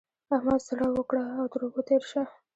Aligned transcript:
احمد 0.35 0.61
زړه 0.69 0.87
وکړه 0.91 1.23
او 1.39 1.45
تر 1.53 1.61
اوبو 1.65 1.81
تېر 1.87 2.01
شه. 2.11 2.21